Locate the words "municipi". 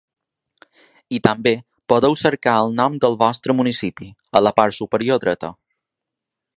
3.61-4.11